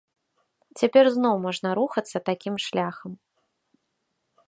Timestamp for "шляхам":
2.67-3.11